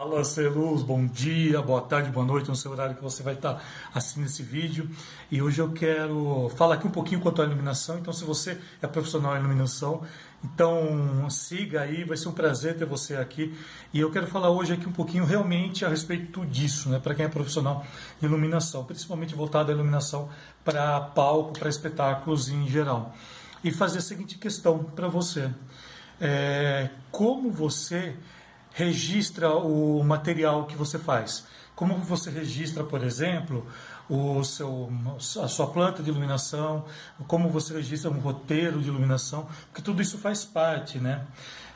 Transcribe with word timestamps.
Fala, 0.00 0.24
Celuz, 0.24 0.82
bom 0.82 1.04
dia, 1.04 1.60
boa 1.60 1.82
tarde, 1.82 2.10
boa 2.10 2.24
noite, 2.24 2.48
no 2.48 2.56
seu 2.56 2.70
horário 2.70 2.96
que 2.96 3.02
você 3.02 3.22
vai 3.22 3.34
estar 3.34 3.62
assistindo 3.92 4.24
esse 4.24 4.42
vídeo. 4.42 4.88
E 5.30 5.42
hoje 5.42 5.60
eu 5.60 5.70
quero 5.72 6.50
falar 6.56 6.76
aqui 6.76 6.86
um 6.86 6.90
pouquinho 6.90 7.20
quanto 7.20 7.42
à 7.42 7.44
iluminação. 7.44 7.98
Então, 7.98 8.10
se 8.10 8.24
você 8.24 8.58
é 8.80 8.86
profissional 8.86 9.36
em 9.36 9.40
iluminação, 9.40 10.00
então 10.42 11.28
siga 11.28 11.82
aí, 11.82 12.02
vai 12.02 12.16
ser 12.16 12.30
um 12.30 12.32
prazer 12.32 12.78
ter 12.78 12.86
você 12.86 13.16
aqui. 13.16 13.54
E 13.92 14.00
eu 14.00 14.10
quero 14.10 14.26
falar 14.26 14.48
hoje 14.48 14.72
aqui 14.72 14.88
um 14.88 14.92
pouquinho 14.92 15.26
realmente 15.26 15.84
a 15.84 15.90
respeito 15.90 16.46
disso, 16.46 16.88
né, 16.88 16.98
para 16.98 17.14
quem 17.14 17.26
é 17.26 17.28
profissional 17.28 17.84
em 18.22 18.24
iluminação, 18.24 18.84
principalmente 18.84 19.34
voltado 19.34 19.70
à 19.70 19.74
iluminação 19.74 20.30
para 20.64 20.98
palco, 20.98 21.58
para 21.58 21.68
espetáculos 21.68 22.48
em 22.48 22.66
geral. 22.66 23.14
E 23.62 23.70
fazer 23.70 23.98
a 23.98 24.00
seguinte 24.00 24.38
questão 24.38 24.82
para 24.82 25.08
você: 25.08 25.50
é, 26.18 26.88
como 27.10 27.50
você 27.50 28.16
registra 28.72 29.50
o 29.54 30.02
material 30.04 30.66
que 30.66 30.76
você 30.76 30.98
faz. 30.98 31.46
Como 31.74 31.96
você 31.96 32.30
registra, 32.30 32.84
por 32.84 33.02
exemplo, 33.02 33.66
o 34.08 34.42
seu, 34.44 34.92
a 35.42 35.48
sua 35.48 35.68
planta 35.68 36.02
de 36.02 36.10
iluminação, 36.10 36.84
como 37.26 37.48
você 37.48 37.72
registra 37.74 38.10
um 38.10 38.18
roteiro 38.18 38.80
de 38.80 38.88
iluminação, 38.88 39.48
porque 39.66 39.80
tudo 39.80 40.02
isso 40.02 40.18
faz 40.18 40.44
parte, 40.44 40.98
né? 40.98 41.24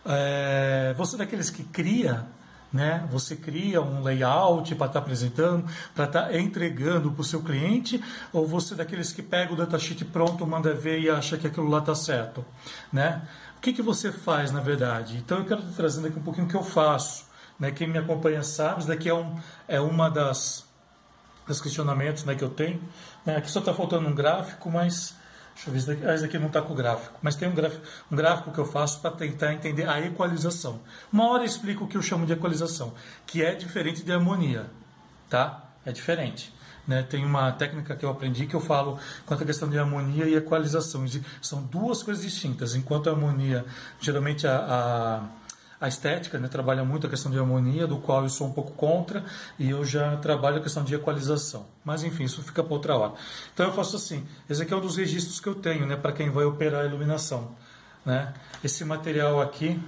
É, 0.05 0.95
você 0.99 1.15
é 1.15 1.19
daqueles 1.19 1.49
que 1.49 1.65
cria, 1.65 2.27
né? 2.75 3.09
Você 3.11 3.37
cria 3.37 3.81
um 3.81 4.03
layout 4.03 4.75
para 4.75 4.87
estar 4.89 4.99
tá 4.99 5.05
apresentando, 5.05 5.65
para 5.95 6.05
estar 6.05 6.23
tá 6.25 6.39
entregando 6.39 7.11
para 7.11 7.23
o 7.23 7.25
seu 7.25 7.43
cliente, 7.43 8.03
ou 8.35 8.47
você 8.47 8.75
é 8.75 8.77
daqueles 8.77 9.13
que 9.13 9.23
pega 9.23 9.55
o 9.55 9.57
datasheet 9.57 10.05
pronto, 10.05 10.47
manda 10.47 10.75
ver 10.75 11.01
e 11.01 11.09
acha 11.09 11.39
que 11.39 11.47
aquilo 11.47 11.69
lá 11.69 11.79
está 11.79 11.95
certo, 11.95 12.45
né? 12.93 13.23
que, 13.65 13.73
que 13.73 13.83
você 13.83 14.13
faz, 14.13 14.53
na 14.53 14.61
verdade? 14.61 15.17
Então, 15.17 15.39
eu 15.39 15.47
quero 15.47 15.61
estar 15.61 15.73
trazendo 15.73 16.07
aqui 16.07 16.19
um 16.19 16.23
pouquinho 16.23 16.47
o 16.47 16.51
que 16.51 16.57
eu 16.57 16.63
faço. 16.63 17.25
Né? 17.59 17.71
Quem 17.71 17.89
me 17.89 17.97
acompanha 17.97 18.43
sabe, 18.43 18.81
isso 18.81 18.89
daqui 18.89 19.09
é, 19.09 19.15
um, 19.15 19.39
é 19.67 19.81
uma 19.81 20.11
das, 20.11 20.67
dos 21.47 21.63
questionamentos 21.63 22.25
né, 22.25 22.35
que 22.35 22.45
eu 22.45 22.51
tenho. 22.51 22.83
Né? 23.25 23.37
Aqui 23.37 23.51
só 23.51 23.61
está 23.61 23.73
faltando 23.73 24.07
um 24.07 24.15
gráfico, 24.15 24.71
mas... 24.71 25.17
Deixa 25.55 25.69
eu 25.69 25.73
ver, 25.73 25.79
esse 25.79 25.87
daqui, 25.87 26.07
ah, 26.07 26.17
daqui 26.17 26.39
não 26.39 26.49
está 26.49 26.61
com 26.61 26.73
o 26.73 26.77
gráfico. 26.77 27.19
Mas 27.23 27.37
tem 27.37 27.49
um 27.49 27.55
gráfico, 27.55 27.83
um 28.11 28.17
gráfico 28.17 28.51
que 28.51 28.59
eu 28.59 28.67
faço 28.67 29.01
para 29.01 29.13
tentar 29.13 29.53
entender 29.53 29.89
a 29.89 30.01
equalização. 30.01 30.81
Uma 31.13 31.29
hora 31.31 31.43
eu 31.43 31.47
explico 31.47 31.85
o 31.85 31.89
que 31.89 31.97
eu 31.97 32.03
chamo 32.03 32.27
de 32.27 32.33
equalização, 32.33 32.93
que 33.27 33.43
é 33.43 33.55
diferente 33.55 34.03
de 34.03 34.13
harmonia. 34.13 34.67
Tá? 35.31 35.63
É 35.87 35.93
diferente. 35.93 36.53
Né? 36.87 37.03
Tem 37.03 37.25
uma 37.25 37.51
técnica 37.53 37.97
que 37.97 38.05
eu 38.05 38.11
aprendi 38.11 38.47
que 38.47 38.55
eu 38.55 38.61
falo 38.61 38.99
quanto 39.25 39.43
à 39.43 39.47
questão 39.47 39.71
de 39.71 39.79
harmonia 39.79 40.27
e 40.27 40.35
equalização. 40.35 41.05
São 41.41 41.63
duas 41.63 42.03
coisas 42.03 42.23
distintas. 42.23 42.75
Enquanto 42.75 43.09
a 43.09 43.13
harmonia, 43.13 43.65
geralmente 44.01 44.47
a, 44.47 44.57
a 44.57 45.44
a 45.85 45.89
estética 45.89 46.39
né, 46.39 46.49
trabalha 46.49 46.83
muito 46.83 47.07
a 47.07 47.11
questão 47.11 47.31
de 47.31 47.39
harmonia, 47.39 47.87
do 47.87 47.99
qual 47.99 48.23
eu 48.23 48.31
sou 48.31 48.47
um 48.47 48.53
pouco 48.53 48.73
contra, 48.73 49.23
e 49.59 49.69
eu 49.69 49.85
já 49.85 50.17
trabalho 50.17 50.57
a 50.57 50.61
questão 50.61 50.83
de 50.83 50.95
equalização. 50.95 51.67
Mas 51.85 52.03
enfim, 52.03 52.25
isso 52.25 52.43
fica 52.43 52.65
para 52.65 52.73
outra 52.73 52.97
hora. 52.97 53.13
Então 53.53 53.67
eu 53.67 53.73
faço 53.73 53.97
assim: 53.97 54.27
esse 54.49 54.63
aqui 54.63 54.73
é 54.73 54.77
um 54.77 54.81
dos 54.81 54.97
registros 54.97 55.41
que 55.41 55.47
eu 55.47 55.55
tenho 55.55 55.85
né, 55.87 55.95
para 55.95 56.13
quem 56.13 56.31
vai 56.31 56.45
operar 56.45 56.85
a 56.85 56.87
iluminação. 56.87 57.51
Né? 58.03 58.33
Esse 58.63 58.83
material 58.83 59.43
aqui 59.43 59.79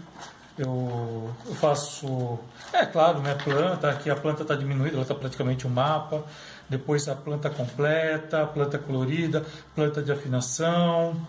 eu, 0.58 1.34
eu 1.47 1.55
faço. 1.55 2.39
É 2.74 2.84
claro, 2.84 3.20
né, 3.20 3.34
planta, 3.42 3.89
aqui 3.89 4.11
a 4.11 4.17
planta 4.17 4.42
está 4.42 4.55
diminuída, 4.55 4.97
ela 4.97 5.02
está 5.02 5.14
praticamente 5.14 5.67
um 5.67 5.70
mapa 5.70 6.24
depois 6.69 7.08
a 7.08 7.14
planta 7.14 7.48
completa, 7.48 8.42
a 8.42 8.47
planta 8.47 8.78
colorida, 8.78 9.47
planta 9.74 10.02
de 10.02 10.12
afinação. 10.12 11.27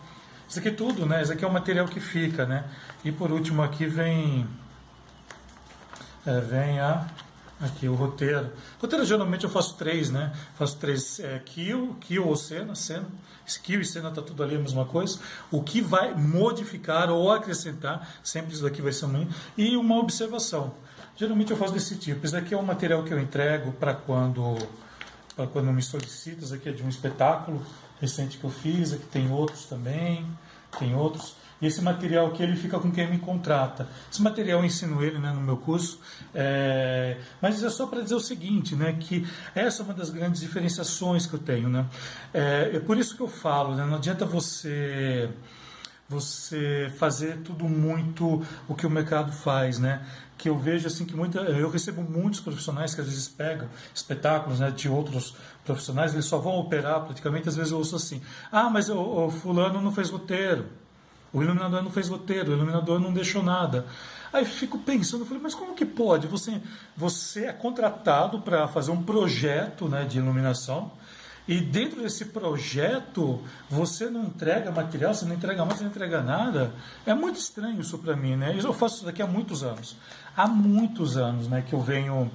Isso 0.47 0.59
aqui 0.59 0.71
tudo, 0.71 1.05
né? 1.05 1.21
Isso 1.21 1.33
aqui 1.33 1.43
é 1.43 1.47
o 1.47 1.51
material 1.51 1.87
que 1.87 1.99
fica, 1.99 2.45
né? 2.45 2.63
E 3.03 3.11
por 3.11 3.31
último 3.31 3.61
aqui 3.61 3.85
vem, 3.85 4.47
é, 6.25 6.39
vem 6.39 6.79
a 6.79 7.05
aqui 7.59 7.87
o 7.87 7.95
roteiro. 7.95 8.51
Roteiro 8.79 9.03
geralmente 9.03 9.43
eu 9.43 9.49
faço 9.49 9.75
três, 9.75 10.09
né? 10.09 10.31
Faço 10.57 10.77
três 10.77 11.19
é, 11.19 11.39
kill, 11.39 11.95
kill 11.99 12.27
ou 12.27 12.35
cena, 12.35 12.75
cena. 12.75 13.05
Skill 13.45 13.81
e 13.81 13.85
cena 13.85 14.11
tá 14.11 14.21
tudo 14.21 14.43
ali 14.43 14.55
a 14.55 14.59
mesma 14.59 14.85
coisa. 14.85 15.19
O 15.49 15.63
que 15.63 15.81
vai 15.81 16.13
modificar 16.13 17.09
ou 17.09 17.31
acrescentar, 17.31 18.07
sempre 18.21 18.53
isso 18.53 18.63
daqui 18.63 18.81
vai 18.81 18.91
ser 18.91 19.05
um 19.05 19.27
e 19.57 19.77
uma 19.77 19.97
observação. 19.97 20.73
Geralmente 21.15 21.51
eu 21.51 21.57
faço 21.57 21.73
desse 21.73 21.95
tipo. 21.95 22.25
Isso 22.25 22.35
daqui 22.35 22.53
é 22.53 22.57
um 22.57 22.63
material 22.63 23.03
que 23.03 23.13
eu 23.13 23.19
entrego 23.19 23.71
para 23.73 23.93
quando 23.93 24.57
para 25.35 25.47
quando 25.47 25.71
me 25.71 25.81
solicitas. 25.81 26.51
Aqui 26.51 26.69
é 26.69 26.71
de 26.71 26.83
um 26.83 26.89
espetáculo 26.89 27.61
recente 27.99 28.37
que 28.37 28.43
eu 28.43 28.49
fiz, 28.49 28.93
aqui 28.93 29.05
tem 29.05 29.31
outros 29.31 29.65
também, 29.65 30.25
tem 30.79 30.95
outros. 30.95 31.35
E 31.59 31.65
esse 31.65 31.81
material 31.81 32.27
aqui 32.27 32.43
ele 32.43 32.55
fica 32.55 32.79
com 32.79 32.91
quem 32.91 33.09
me 33.09 33.17
contrata. 33.17 33.87
Esse 34.11 34.21
material 34.21 34.59
eu 34.59 34.65
ensino 34.65 35.03
ele 35.03 35.17
né, 35.17 35.31
no 35.31 35.41
meu 35.41 35.57
curso, 35.57 35.99
é... 36.33 37.17
mas 37.41 37.63
é 37.63 37.69
só 37.69 37.87
para 37.87 38.01
dizer 38.01 38.15
o 38.15 38.19
seguinte, 38.19 38.75
né, 38.75 38.93
que 38.99 39.27
essa 39.55 39.81
é 39.81 39.85
uma 39.85 39.93
das 39.93 40.11
grandes 40.11 40.39
diferenciações 40.39 41.25
que 41.25 41.33
eu 41.33 41.39
tenho. 41.39 41.67
Né? 41.67 41.85
É, 42.33 42.71
é 42.75 42.79
por 42.79 42.97
isso 42.97 43.15
que 43.15 43.21
eu 43.21 43.27
falo, 43.27 43.75
né, 43.75 43.85
não 43.85 43.95
adianta 43.95 44.25
você 44.25 45.29
você 46.09 46.91
fazer 46.97 47.37
tudo 47.39 47.65
muito 47.65 48.45
o 48.67 48.75
que 48.75 48.87
o 48.87 48.89
mercado 48.89 49.31
faz, 49.31 49.77
né? 49.77 50.05
Que 50.37 50.49
eu 50.49 50.57
vejo 50.57 50.87
assim 50.87 51.05
que 51.05 51.15
muita, 51.15 51.39
eu 51.39 51.69
recebo 51.69 52.01
muitos 52.01 52.39
profissionais 52.39 52.95
que 52.95 53.01
às 53.01 53.07
vezes 53.07 53.27
pegam 53.27 53.67
espetáculos 53.93 54.59
né, 54.59 54.71
de 54.71 54.87
outros 54.87 55.35
profissionais, 55.65 56.13
eles 56.13 56.25
só 56.25 56.37
vão 56.37 56.57
operar 56.57 57.01
praticamente, 57.01 57.49
às 57.49 57.55
vezes 57.55 57.71
eu 57.71 57.77
ouço 57.77 57.95
assim: 57.95 58.21
"Ah, 58.51 58.69
mas 58.69 58.89
o, 58.89 58.97
o 58.97 59.31
fulano 59.31 59.81
não 59.81 59.91
fez 59.91 60.09
roteiro. 60.09 60.67
O 61.33 61.43
iluminador 61.43 61.83
não 61.83 61.91
fez 61.91 62.07
roteiro, 62.07 62.51
o 62.51 62.53
iluminador 62.53 62.99
não 62.99 63.11
deixou 63.11 63.43
nada". 63.43 63.85
Aí 64.31 64.45
fico 64.45 64.77
pensando, 64.79 65.25
falei, 65.25 65.41
mas 65.41 65.55
como 65.55 65.73
que 65.73 65.85
pode? 65.85 66.27
Você, 66.27 66.61
você 66.95 67.45
é 67.45 67.53
contratado 67.53 68.41
para 68.41 68.67
fazer 68.67 68.91
um 68.91 69.01
projeto 69.01 69.87
né, 69.87 70.03
de 70.03 70.19
iluminação, 70.19 70.91
e 71.47 71.61
dentro 71.61 72.01
desse 72.01 72.25
projeto, 72.25 73.41
você 73.69 74.09
não 74.09 74.25
entrega 74.25 74.69
material, 74.69 75.13
você 75.13 75.25
não 75.25 75.35
entrega 75.35 75.63
mais, 75.63 75.77
você 75.77 75.83
não 75.85 75.91
entrega 75.91 76.21
nada. 76.21 76.73
É 77.05 77.13
muito 77.13 77.39
estranho 77.39 77.79
isso 77.79 77.97
para 77.99 78.15
mim, 78.15 78.35
né? 78.35 78.57
Eu 78.61 78.73
faço 78.73 78.97
isso 78.97 79.05
daqui 79.05 79.21
há 79.21 79.27
muitos 79.27 79.63
anos. 79.63 79.95
Há 80.35 80.47
muitos 80.47 81.15
anos, 81.15 81.47
né, 81.47 81.63
que 81.67 81.73
eu 81.73 81.81
venho 81.81 82.29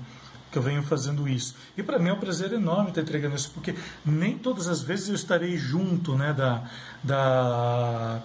que 0.51 0.59
eu 0.59 0.63
venho 0.63 0.83
fazendo 0.83 1.27
isso. 1.27 1.55
E 1.79 1.83
para 1.83 1.99
mim 1.99 2.11
é 2.11 2.13
um 2.13 2.21
prazer 2.21 2.53
enorme 2.53 2.91
estar 2.91 3.01
entregando 3.01 3.35
isso, 3.35 3.51
porque 3.55 3.75
nem 4.05 4.37
todas 4.37 4.69
as 4.69 4.83
vezes 4.83 5.09
eu 5.09 5.15
estarei 5.15 5.57
junto, 5.57 6.15
né, 6.15 6.35
da, 6.35 6.63
da 7.03 8.23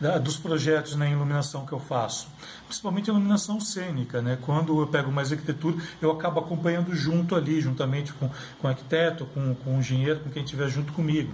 da, 0.00 0.18
dos 0.18 0.36
projetos 0.36 0.96
na 0.96 1.08
iluminação 1.08 1.66
que 1.66 1.72
eu 1.72 1.78
faço, 1.78 2.28
principalmente 2.66 3.08
iluminação 3.08 3.60
cênica, 3.60 4.22
né? 4.22 4.38
Quando 4.40 4.80
eu 4.80 4.86
pego 4.86 5.12
mais 5.12 5.30
arquitetura, 5.30 5.76
eu 6.00 6.10
acabo 6.10 6.40
acompanhando 6.40 6.94
junto 6.94 7.34
ali, 7.34 7.60
juntamente 7.60 8.12
com, 8.14 8.28
com 8.28 8.66
o 8.66 8.70
arquiteto, 8.70 9.26
com, 9.26 9.54
com 9.54 9.76
o 9.76 9.78
engenheiro, 9.78 10.20
com 10.20 10.30
quem 10.30 10.42
estiver 10.42 10.68
junto 10.68 10.92
comigo. 10.92 11.32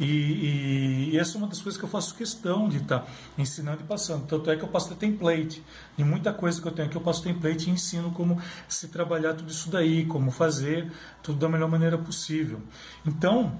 E, 0.00 0.04
e, 0.04 1.10
e, 1.12 1.18
essa 1.18 1.36
é 1.36 1.38
uma 1.38 1.46
das 1.46 1.60
coisas 1.60 1.78
que 1.78 1.84
eu 1.84 1.88
faço 1.88 2.14
questão 2.14 2.70
de 2.70 2.78
estar 2.78 3.00
tá 3.00 3.06
ensinando 3.36 3.82
e 3.82 3.84
passando. 3.84 4.26
Tanto 4.26 4.50
é 4.50 4.56
que 4.56 4.62
eu 4.62 4.68
passo 4.68 4.94
template. 4.94 5.62
E 5.98 6.02
muita 6.02 6.32
coisa 6.32 6.60
que 6.60 6.66
eu 6.66 6.72
tenho 6.72 6.88
aqui 6.88 6.96
eu 6.96 7.02
passo 7.02 7.22
template 7.22 7.68
e 7.68 7.72
ensino 7.72 8.10
como 8.10 8.40
se 8.66 8.88
trabalhar 8.88 9.34
tudo 9.34 9.50
isso 9.50 9.70
daí, 9.70 10.06
como 10.06 10.30
fazer 10.30 10.90
tudo 11.22 11.38
da 11.38 11.50
melhor 11.50 11.68
maneira 11.68 11.98
possível. 11.98 12.62
Então, 13.06 13.58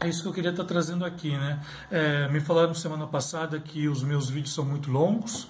é 0.00 0.08
isso 0.08 0.22
que 0.22 0.28
eu 0.28 0.32
queria 0.32 0.50
estar 0.50 0.64
trazendo 0.64 1.04
aqui, 1.04 1.30
né? 1.30 1.60
É, 1.90 2.28
me 2.28 2.40
falaram 2.40 2.74
semana 2.74 3.06
passada 3.06 3.58
que 3.60 3.88
os 3.88 4.02
meus 4.02 4.28
vídeos 4.28 4.54
são 4.54 4.64
muito 4.64 4.90
longos 4.90 5.48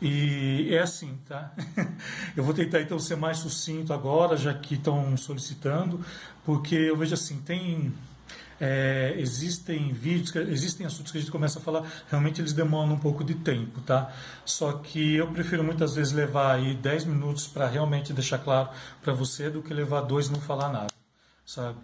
e 0.00 0.68
é 0.70 0.80
assim, 0.80 1.18
tá? 1.26 1.52
eu 2.36 2.44
vou 2.44 2.52
tentar 2.52 2.80
então 2.80 2.98
ser 2.98 3.16
mais 3.16 3.38
sucinto 3.38 3.92
agora, 3.92 4.36
já 4.36 4.52
que 4.52 4.74
estão 4.74 5.16
solicitando, 5.16 6.04
porque 6.44 6.74
eu 6.74 6.96
vejo 6.96 7.14
assim, 7.14 7.40
tem 7.40 7.92
é, 8.60 9.14
existem 9.18 9.92
vídeos, 9.92 10.34
existem 10.36 10.86
assuntos 10.86 11.10
que 11.10 11.18
a 11.18 11.20
gente 11.20 11.30
começa 11.30 11.58
a 11.58 11.62
falar, 11.62 11.84
realmente 12.08 12.40
eles 12.40 12.52
demoram 12.52 12.92
um 12.92 12.98
pouco 12.98 13.24
de 13.24 13.34
tempo, 13.34 13.80
tá? 13.80 14.12
Só 14.44 14.72
que 14.74 15.16
eu 15.16 15.26
prefiro 15.28 15.64
muitas 15.64 15.94
vezes 15.94 16.12
levar 16.12 16.56
aí 16.56 16.74
10 16.74 17.04
minutos 17.06 17.46
para 17.46 17.66
realmente 17.66 18.12
deixar 18.12 18.38
claro 18.38 18.68
para 19.02 19.12
você 19.12 19.50
do 19.50 19.62
que 19.62 19.74
levar 19.74 20.02
dois 20.02 20.28
e 20.28 20.32
não 20.32 20.40
falar 20.40 20.70
nada, 20.70 20.92
sabe? 21.44 21.78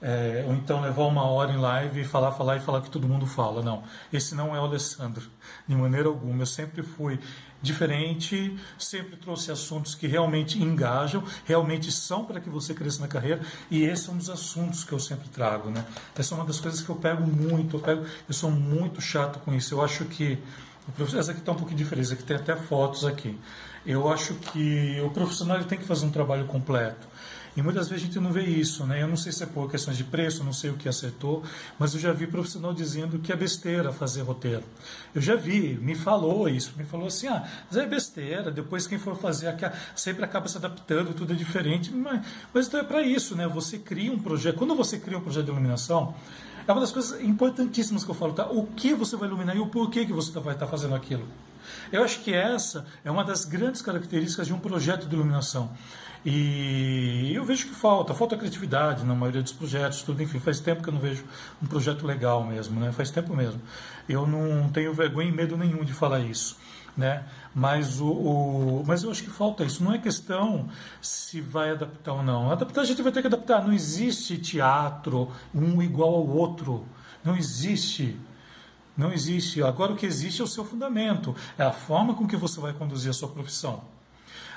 É, 0.00 0.44
ou 0.46 0.52
então 0.52 0.82
levar 0.82 1.04
uma 1.04 1.24
hora 1.24 1.50
em 1.50 1.56
live 1.56 2.02
e 2.02 2.04
falar, 2.04 2.30
falar 2.32 2.56
e 2.56 2.60
falar 2.60 2.82
que 2.82 2.90
todo 2.90 3.08
mundo 3.08 3.26
fala. 3.26 3.62
Não, 3.62 3.82
esse 4.12 4.34
não 4.34 4.54
é 4.54 4.60
o 4.60 4.64
Alessandro, 4.64 5.24
de 5.66 5.74
maneira 5.74 6.08
alguma. 6.08 6.42
Eu 6.42 6.46
sempre 6.46 6.82
fui 6.82 7.18
diferente, 7.62 8.56
sempre 8.78 9.16
trouxe 9.16 9.50
assuntos 9.50 9.94
que 9.94 10.06
realmente 10.06 10.62
engajam, 10.62 11.24
realmente 11.44 11.90
são 11.90 12.24
para 12.24 12.40
que 12.40 12.50
você 12.50 12.74
cresça 12.74 13.00
na 13.00 13.08
carreira, 13.08 13.40
e 13.70 13.84
esse 13.84 14.08
é 14.08 14.12
um 14.12 14.18
dos 14.18 14.28
assuntos 14.28 14.84
que 14.84 14.92
eu 14.92 15.00
sempre 15.00 15.28
trago. 15.28 15.70
Né? 15.70 15.84
Essa 16.16 16.34
é 16.34 16.36
uma 16.36 16.46
das 16.46 16.60
coisas 16.60 16.82
que 16.82 16.88
eu 16.90 16.96
pego 16.96 17.26
muito, 17.26 17.76
eu, 17.76 17.80
pego, 17.80 18.04
eu 18.28 18.34
sou 18.34 18.50
muito 18.50 19.00
chato 19.00 19.38
com 19.40 19.54
isso. 19.54 19.74
Eu 19.74 19.82
acho 19.82 20.04
que. 20.04 20.38
Essa 21.18 21.32
aqui 21.32 21.40
está 21.40 21.50
um 21.50 21.56
pouquinho 21.56 21.78
diferente, 21.78 22.12
aqui 22.12 22.22
tem 22.22 22.36
até 22.36 22.54
fotos 22.54 23.04
aqui. 23.04 23.36
Eu 23.86 24.10
acho 24.10 24.34
que 24.34 25.00
o 25.00 25.10
profissional 25.10 25.62
tem 25.64 25.78
que 25.78 25.84
fazer 25.84 26.04
um 26.06 26.10
trabalho 26.10 26.44
completo. 26.46 27.06
E 27.56 27.62
muitas 27.62 27.88
vezes 27.88 28.04
a 28.04 28.06
gente 28.06 28.20
não 28.20 28.32
vê 28.32 28.42
isso, 28.42 28.84
né? 28.84 29.02
Eu 29.02 29.08
não 29.08 29.16
sei 29.16 29.32
se 29.32 29.42
é 29.42 29.46
por 29.46 29.70
questões 29.70 29.96
de 29.96 30.04
preço, 30.04 30.44
não 30.44 30.52
sei 30.52 30.68
o 30.70 30.74
que 30.74 30.86
acertou, 30.88 31.42
mas 31.78 31.94
eu 31.94 32.00
já 32.00 32.12
vi 32.12 32.26
profissional 32.26 32.74
dizendo 32.74 33.18
que 33.18 33.32
é 33.32 33.36
besteira 33.36 33.90
fazer 33.92 34.20
roteiro. 34.22 34.62
Eu 35.14 35.22
já 35.22 35.36
vi, 35.36 35.78
me 35.80 35.94
falou 35.94 36.48
isso, 36.50 36.74
me 36.76 36.84
falou 36.84 37.06
assim, 37.06 37.28
ah, 37.28 37.48
mas 37.66 37.78
é 37.78 37.86
besteira, 37.86 38.50
depois 38.50 38.86
quem 38.86 38.98
for 38.98 39.16
fazer 39.16 39.54
sempre 39.94 40.22
acaba 40.22 40.48
se 40.48 40.58
adaptando, 40.58 41.14
tudo 41.14 41.32
é 41.32 41.36
diferente, 41.36 41.90
mas, 41.92 42.26
mas 42.52 42.66
então 42.66 42.80
é 42.80 42.84
para 42.84 43.00
isso, 43.00 43.34
né? 43.34 43.48
Você 43.48 43.78
cria 43.78 44.12
um 44.12 44.18
projeto, 44.18 44.56
quando 44.56 44.74
você 44.74 44.98
cria 44.98 45.16
um 45.16 45.22
projeto 45.22 45.46
de 45.46 45.50
iluminação, 45.50 46.14
é 46.68 46.72
uma 46.72 46.80
das 46.80 46.92
coisas 46.92 47.18
importantíssimas 47.22 48.04
que 48.04 48.10
eu 48.10 48.14
falo, 48.14 48.34
tá? 48.34 48.46
O 48.50 48.66
que 48.66 48.92
você 48.92 49.16
vai 49.16 49.28
iluminar 49.28 49.56
e 49.56 49.60
o 49.60 49.68
porquê 49.68 50.04
que 50.04 50.12
você 50.12 50.38
vai 50.40 50.52
estar 50.52 50.66
fazendo 50.66 50.94
aquilo. 50.94 51.26
Eu 51.92 52.02
acho 52.02 52.20
que 52.20 52.32
essa 52.32 52.86
é 53.04 53.10
uma 53.10 53.24
das 53.24 53.44
grandes 53.44 53.82
características 53.82 54.46
de 54.46 54.52
um 54.54 54.58
projeto 54.58 55.06
de 55.06 55.14
iluminação. 55.14 55.70
E 56.28 57.30
eu 57.32 57.44
vejo 57.44 57.68
que 57.68 57.74
falta, 57.74 58.12
falta 58.12 58.36
criatividade 58.36 59.04
na 59.04 59.14
maioria 59.14 59.40
dos 59.40 59.52
projetos, 59.52 60.02
tudo, 60.02 60.20
enfim, 60.20 60.40
faz 60.40 60.58
tempo 60.58 60.82
que 60.82 60.88
eu 60.88 60.92
não 60.92 61.00
vejo 61.00 61.24
um 61.62 61.66
projeto 61.66 62.04
legal 62.04 62.42
mesmo, 62.42 62.80
né? 62.80 62.90
Faz 62.90 63.12
tempo 63.12 63.32
mesmo. 63.32 63.62
Eu 64.08 64.26
não 64.26 64.68
tenho 64.70 64.92
vergonha 64.92 65.28
e 65.28 65.32
medo 65.32 65.56
nenhum 65.56 65.84
de 65.84 65.92
falar 65.92 66.18
isso. 66.18 66.56
Né? 66.96 67.22
Mas, 67.54 68.00
o, 68.00 68.10
o, 68.10 68.84
mas 68.84 69.04
eu 69.04 69.10
acho 69.12 69.22
que 69.22 69.30
falta 69.30 69.62
isso. 69.62 69.84
Não 69.84 69.92
é 69.92 69.98
questão 69.98 70.68
se 71.00 71.40
vai 71.40 71.70
adaptar 71.70 72.14
ou 72.14 72.22
não. 72.24 72.50
Adaptar 72.50 72.80
a 72.80 72.84
gente 72.84 73.02
vai 73.02 73.12
ter 73.12 73.20
que 73.20 73.28
adaptar. 73.28 73.62
Não 73.62 73.72
existe 73.72 74.36
teatro 74.36 75.30
um 75.54 75.80
igual 75.80 76.12
ao 76.12 76.26
outro. 76.26 76.86
Não 77.22 77.36
existe. 77.36 78.18
Não 78.96 79.12
existe. 79.12 79.62
Agora 79.62 79.92
o 79.92 79.96
que 79.96 80.06
existe 80.06 80.40
é 80.40 80.44
o 80.44 80.48
seu 80.48 80.64
fundamento, 80.64 81.34
é 81.58 81.62
a 81.62 81.72
forma 81.72 82.14
com 82.14 82.26
que 82.26 82.36
você 82.36 82.60
vai 82.60 82.72
conduzir 82.72 83.10
a 83.10 83.14
sua 83.14 83.28
profissão. 83.28 83.82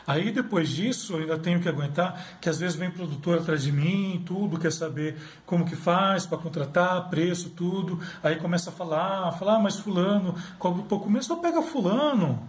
Aí 0.08 0.32
depois 0.32 0.70
disso, 0.70 1.14
eu 1.14 1.20
ainda 1.20 1.38
tenho 1.38 1.60
que 1.60 1.70
aguentar 1.70 2.40
que 2.42 2.50
às 2.50 2.60
vezes 2.60 2.76
vem 2.76 2.90
produtor 2.90 3.38
atrás 3.38 3.62
de 3.62 3.72
mim, 3.72 4.24
tudo, 4.26 4.58
quer 4.58 4.72
saber 4.72 5.16
como 5.46 5.66
que 5.66 5.76
faz 5.76 6.26
para 6.26 6.40
contratar, 6.40 7.10
preço, 7.10 7.52
tudo. 7.52 8.00
Aí 8.24 8.38
começa 8.38 8.72
a 8.72 8.74
falar, 8.74 9.32
falar, 9.34 9.58
ah, 9.58 9.60
mas 9.60 9.78
fulano 9.78 10.34
cobra 10.58 10.82
um 10.82 10.86
pouco 10.86 11.08
menos. 11.08 11.28
Então 11.28 11.40
pega 11.40 11.62
fulano, 11.62 12.42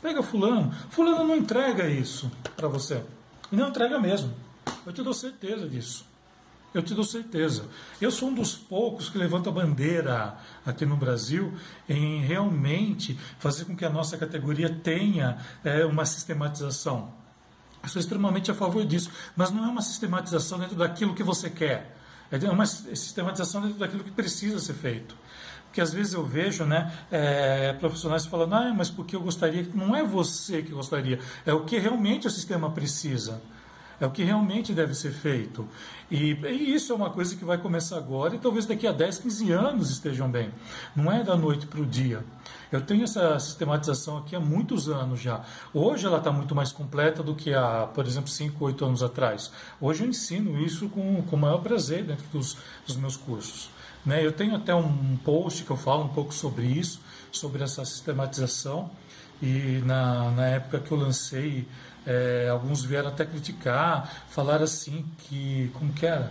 pega 0.00 0.22
fulano. 0.22 0.72
Fulano 0.90 1.26
não 1.26 1.36
entrega 1.36 1.88
isso 1.88 2.30
para 2.56 2.68
você. 2.68 3.02
E 3.50 3.56
não 3.56 3.70
entrega 3.70 3.98
mesmo. 3.98 4.32
Eu 4.86 4.92
te 4.92 5.02
dou 5.02 5.12
certeza 5.12 5.68
disso. 5.68 6.11
Eu 6.74 6.82
te 6.82 6.94
dou 6.94 7.04
certeza. 7.04 7.66
Eu 8.00 8.10
sou 8.10 8.30
um 8.30 8.34
dos 8.34 8.54
poucos 8.54 9.10
que 9.10 9.18
levanta 9.18 9.50
a 9.50 9.52
bandeira 9.52 10.36
aqui 10.64 10.86
no 10.86 10.96
Brasil 10.96 11.52
em 11.88 12.22
realmente 12.22 13.18
fazer 13.38 13.66
com 13.66 13.76
que 13.76 13.84
a 13.84 13.90
nossa 13.90 14.16
categoria 14.16 14.70
tenha 14.70 15.38
é, 15.62 15.84
uma 15.84 16.06
sistematização. 16.06 17.12
Eu 17.82 17.88
sou 17.88 18.00
extremamente 18.00 18.50
a 18.50 18.54
favor 18.54 18.86
disso, 18.86 19.10
mas 19.36 19.50
não 19.50 19.64
é 19.64 19.68
uma 19.68 19.82
sistematização 19.82 20.58
dentro 20.58 20.76
daquilo 20.76 21.14
que 21.14 21.22
você 21.22 21.50
quer. 21.50 21.96
É 22.30 22.50
uma 22.50 22.64
sistematização 22.64 23.60
dentro 23.60 23.78
daquilo 23.78 24.02
que 24.02 24.10
precisa 24.10 24.58
ser 24.58 24.74
feito. 24.74 25.14
Porque 25.66 25.80
às 25.80 25.92
vezes 25.92 26.14
eu 26.14 26.24
vejo 26.24 26.64
né, 26.64 26.92
é, 27.10 27.72
profissionais 27.74 28.24
falando, 28.24 28.54
ah, 28.54 28.74
mas 28.74 28.88
porque 28.88 29.16
eu 29.16 29.20
gostaria. 29.20 29.66
Não 29.74 29.94
é 29.96 30.02
você 30.02 30.62
que 30.62 30.70
gostaria, 30.70 31.18
é 31.44 31.52
o 31.52 31.64
que 31.64 31.78
realmente 31.78 32.26
o 32.26 32.30
sistema 32.30 32.70
precisa. 32.70 33.42
É 34.02 34.06
o 34.06 34.10
que 34.10 34.24
realmente 34.24 34.72
deve 34.72 34.96
ser 34.96 35.12
feito. 35.12 35.64
E, 36.10 36.32
e, 36.32 36.74
isso 36.74 36.92
é 36.92 36.96
uma 36.96 37.10
coisa 37.10 37.36
que 37.36 37.44
vai 37.44 37.56
começar 37.56 37.98
agora 37.98 38.34
e 38.34 38.38
talvez 38.40 38.66
daqui 38.66 38.84
a 38.84 38.90
10, 38.90 39.18
15 39.18 39.52
anos 39.52 39.90
estejam 39.90 40.28
bem. 40.28 40.50
Não 40.96 41.12
é 41.12 41.22
da 41.22 41.36
noite 41.36 41.68
para 41.68 41.80
o 41.80 41.86
dia. 41.86 42.24
Eu 42.72 42.80
tenho 42.80 43.04
essa 43.04 43.38
sistematização 43.38 44.18
aqui 44.18 44.34
há 44.34 44.40
muitos 44.40 44.88
anos 44.88 45.20
já. 45.20 45.44
Hoje 45.72 46.04
ela 46.04 46.18
está 46.18 46.32
muito 46.32 46.52
mais 46.52 46.72
completa 46.72 47.22
do 47.22 47.36
que 47.36 47.54
há, 47.54 47.88
por 47.94 48.04
exemplo, 48.04 48.28
5, 48.28 48.64
8 48.64 48.84
anos 48.84 49.04
atrás. 49.04 49.52
Hoje 49.80 50.02
eu 50.02 50.08
ensino 50.08 50.60
isso 50.60 50.88
com, 50.88 51.22
com 51.22 51.36
o 51.36 51.38
maior 51.38 51.58
prazer 51.58 52.02
dentro 52.02 52.24
dos, 52.32 52.56
dos 52.84 52.96
meus 52.96 53.16
cursos. 53.16 53.70
Né? 54.04 54.26
Eu 54.26 54.32
tenho 54.32 54.56
até 54.56 54.74
um 54.74 55.16
post 55.18 55.62
que 55.62 55.70
eu 55.70 55.76
falo 55.76 56.02
um 56.02 56.08
pouco 56.08 56.34
sobre 56.34 56.66
isso, 56.66 57.00
sobre 57.30 57.62
essa 57.62 57.84
sistematização. 57.84 58.90
E 59.42 59.82
na, 59.84 60.30
na 60.30 60.46
época 60.46 60.78
que 60.78 60.92
eu 60.92 60.96
lancei 60.96 61.66
é, 62.06 62.48
alguns 62.48 62.84
vieram 62.84 63.08
até 63.08 63.24
criticar, 63.24 64.08
falar 64.28 64.62
assim 64.62 65.04
que. 65.18 65.70
Como 65.74 65.92
que 65.92 66.06
era? 66.06 66.30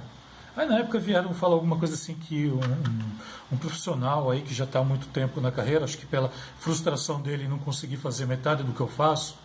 Aí 0.55 0.67
na 0.67 0.79
época 0.79 0.99
vieram 0.99 1.33
falar 1.33 1.55
alguma 1.55 1.77
coisa 1.77 1.93
assim 1.93 2.13
que 2.13 2.47
um, 2.47 2.59
um, 2.59 3.53
um 3.53 3.57
profissional 3.57 4.29
aí 4.29 4.41
que 4.41 4.53
já 4.53 4.65
está 4.65 4.79
há 4.79 4.83
muito 4.83 5.07
tempo 5.07 5.39
na 5.39 5.49
carreira, 5.51 5.85
acho 5.85 5.97
que 5.97 6.05
pela 6.05 6.29
frustração 6.59 7.21
dele 7.21 7.47
não 7.47 7.57
conseguir 7.57 7.97
fazer 7.97 8.25
metade 8.25 8.63
do 8.63 8.73
que 8.73 8.81
eu 8.81 8.87
faço, 8.87 9.37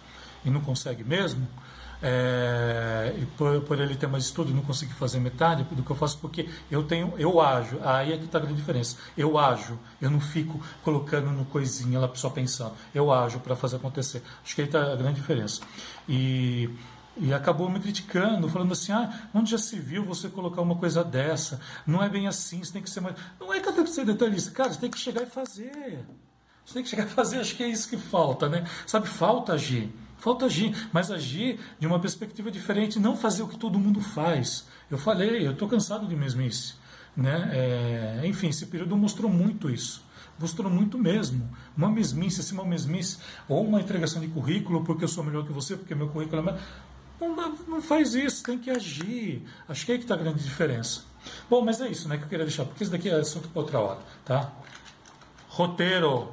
e 0.44 0.50
não 0.50 0.60
consegue 0.60 1.04
mesmo, 1.04 1.46
é, 2.02 2.95
e 3.16 3.26
por, 3.36 3.60
por, 3.62 3.80
ele 3.80 3.94
ter 3.94 4.06
mais 4.06 4.24
estudo 4.24 4.50
e 4.50 4.54
não 4.54 4.62
conseguir 4.62 4.94
fazer 4.94 5.20
metade 5.20 5.64
do 5.64 5.82
que 5.82 5.90
eu 5.90 5.96
faço, 5.96 6.18
porque 6.18 6.48
eu 6.70 6.82
tenho, 6.82 7.14
eu 7.18 7.40
ajo, 7.40 7.78
aí 7.82 8.12
é 8.12 8.18
que 8.18 8.24
está 8.24 8.38
a 8.38 8.40
grande 8.40 8.56
diferença. 8.56 8.96
Eu 9.16 9.38
ajo, 9.38 9.78
eu 10.00 10.10
não 10.10 10.20
fico 10.20 10.60
colocando 10.82 11.30
no 11.30 11.44
coisinha 11.44 11.98
lá 11.98 12.10
só 12.14 12.30
pensando. 12.30 12.72
Eu 12.94 13.12
ajo 13.12 13.40
para 13.40 13.54
fazer 13.54 13.76
acontecer. 13.76 14.22
Acho 14.44 14.54
que 14.54 14.62
aí 14.62 14.66
está 14.66 14.92
a 14.92 14.96
grande 14.96 15.20
diferença. 15.20 15.60
E, 16.08 16.70
e 17.16 17.32
acabou 17.32 17.68
me 17.68 17.80
criticando, 17.80 18.48
falando 18.48 18.72
assim: 18.72 18.92
ah, 18.92 19.28
onde 19.34 19.50
já 19.50 19.58
se 19.58 19.78
viu 19.78 20.04
você 20.04 20.28
colocar 20.28 20.62
uma 20.62 20.76
coisa 20.76 21.02
dessa? 21.04 21.60
Não 21.86 22.02
é 22.02 22.08
bem 22.08 22.26
assim, 22.26 22.62
você 22.62 22.72
tem 22.72 22.82
que 22.82 22.90
ser 22.90 23.00
mais. 23.00 23.16
Não 23.38 23.52
é 23.52 23.60
que 23.60 23.68
eu 23.68 23.72
tenho 23.72 23.84
que 23.84 23.92
ser 23.92 24.04
detalhista, 24.04 24.50
cara, 24.50 24.72
você 24.72 24.80
tem 24.80 24.90
que 24.90 24.98
chegar 24.98 25.22
e 25.22 25.26
fazer. 25.26 26.04
Você 26.64 26.74
tem 26.74 26.82
que 26.82 26.88
chegar 26.88 27.04
e 27.04 27.10
fazer, 27.10 27.38
acho 27.38 27.54
que 27.54 27.62
é 27.62 27.68
isso 27.68 27.88
que 27.88 27.96
falta, 27.96 28.48
né? 28.48 28.64
Sabe, 28.86 29.06
falta 29.06 29.52
agir. 29.52 29.92
Falta 30.26 30.46
agir, 30.46 30.74
mas 30.92 31.08
agir 31.08 31.60
de 31.78 31.86
uma 31.86 32.00
perspectiva 32.00 32.50
diferente, 32.50 32.98
não 32.98 33.16
fazer 33.16 33.44
o 33.44 33.46
que 33.46 33.56
todo 33.56 33.78
mundo 33.78 34.00
faz. 34.00 34.66
Eu 34.90 34.98
falei, 34.98 35.46
eu 35.46 35.52
estou 35.52 35.68
cansado 35.68 36.04
de 36.04 36.16
mesmice. 36.16 36.74
Né? 37.16 37.48
É, 37.52 38.26
enfim, 38.26 38.48
esse 38.48 38.66
período 38.66 38.96
mostrou 38.96 39.30
muito 39.30 39.70
isso. 39.70 40.02
Mostrou 40.36 40.68
muito 40.68 40.98
mesmo. 40.98 41.48
Uma 41.76 41.88
mesmice, 41.88 42.40
assim, 42.40 42.54
uma 42.54 42.64
mesmice, 42.64 43.18
ou 43.48 43.64
uma 43.64 43.80
entregação 43.80 44.20
de 44.20 44.26
currículo, 44.26 44.82
porque 44.82 45.04
eu 45.04 45.08
sou 45.08 45.22
melhor 45.22 45.46
que 45.46 45.52
você, 45.52 45.76
porque 45.76 45.94
meu 45.94 46.08
currículo 46.08 46.42
é 46.42 46.44
melhor. 46.44 46.60
Não, 47.20 47.54
não 47.68 47.80
faz 47.80 48.16
isso, 48.16 48.42
tem 48.42 48.58
que 48.58 48.68
agir. 48.68 49.46
Acho 49.68 49.86
que 49.86 49.92
é 49.92 49.94
aí 49.94 49.98
que 50.00 50.06
está 50.06 50.16
a 50.16 50.18
grande 50.18 50.42
diferença. 50.42 51.04
Bom, 51.48 51.64
mas 51.64 51.80
é 51.80 51.88
isso 51.88 52.08
né, 52.08 52.16
que 52.16 52.24
eu 52.24 52.28
queria 52.28 52.44
deixar, 52.44 52.64
porque 52.64 52.82
isso 52.82 52.90
daqui 52.90 53.08
é 53.08 53.14
assunto 53.14 53.46
para 53.46 53.62
outra 53.62 53.78
hora. 53.78 54.00
Tá? 54.24 54.50
Roteiro, 55.50 56.32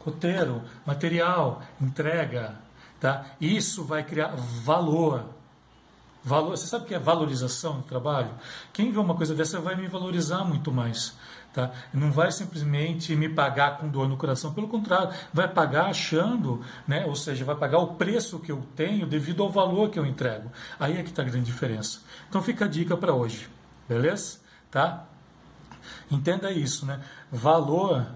roteiro, 0.00 0.62
material, 0.84 1.62
entrega, 1.80 2.58
Tá? 3.00 3.24
Isso 3.40 3.82
vai 3.82 4.04
criar 4.04 4.34
valor. 4.36 5.24
valor. 6.22 6.50
Você 6.50 6.66
sabe 6.66 6.84
o 6.84 6.86
que 6.86 6.94
é 6.94 6.98
valorização 6.98 7.78
do 7.78 7.82
trabalho? 7.84 8.30
Quem 8.72 8.92
vê 8.92 8.98
uma 8.98 9.14
coisa 9.14 9.34
dessa 9.34 9.58
vai 9.58 9.74
me 9.74 9.88
valorizar 9.88 10.44
muito 10.44 10.70
mais. 10.70 11.16
Tá? 11.52 11.72
Não 11.92 12.12
vai 12.12 12.30
simplesmente 12.30 13.16
me 13.16 13.28
pagar 13.28 13.78
com 13.78 13.88
dor 13.88 14.08
no 14.08 14.16
coração, 14.16 14.52
pelo 14.52 14.68
contrário, 14.68 15.12
vai 15.32 15.48
pagar 15.48 15.86
achando, 15.86 16.64
né? 16.86 17.04
ou 17.06 17.16
seja, 17.16 17.44
vai 17.44 17.56
pagar 17.56 17.78
o 17.78 17.94
preço 17.94 18.38
que 18.38 18.52
eu 18.52 18.62
tenho 18.76 19.04
devido 19.06 19.42
ao 19.42 19.50
valor 19.50 19.90
que 19.90 19.98
eu 19.98 20.06
entrego. 20.06 20.52
Aí 20.78 20.96
é 20.98 21.02
que 21.02 21.08
está 21.08 21.22
a 21.22 21.24
grande 21.24 21.46
diferença. 21.46 22.00
Então 22.28 22.40
fica 22.40 22.66
a 22.66 22.68
dica 22.68 22.96
para 22.96 23.12
hoje, 23.14 23.48
beleza? 23.88 24.38
Tá? 24.70 25.06
Entenda 26.08 26.52
isso, 26.52 26.86
né? 26.86 27.00
Valor 27.32 28.06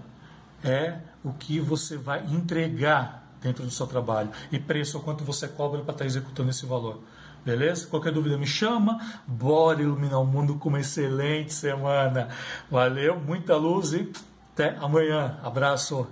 é 0.63 0.99
o 1.23 1.33
que 1.33 1.59
você 1.59 1.97
vai 1.97 2.23
entregar 2.27 3.24
dentro 3.45 3.63
do 3.63 3.71
seu 3.71 3.85
trabalho 3.87 4.29
e 4.51 4.59
preço 4.59 4.99
quanto 4.99 5.23
você 5.23 5.47
cobra 5.47 5.81
para 5.81 5.91
estar 5.91 6.03
tá 6.03 6.05
executando 6.05 6.49
esse 6.49 6.65
valor. 6.65 6.99
Beleza? 7.45 7.85
Qualquer 7.87 8.11
dúvida 8.11 8.37
me 8.37 8.47
chama. 8.47 8.99
Bora 9.27 9.81
iluminar 9.81 10.19
o 10.19 10.25
mundo 10.25 10.55
com 10.55 10.69
uma 10.69 10.79
excelente 10.79 11.53
semana. 11.53 12.29
Valeu, 12.71 13.19
muita 13.19 13.55
luz 13.55 13.93
e 13.93 14.11
até 14.53 14.75
amanhã. 14.77 15.37
Abraço. 15.43 16.07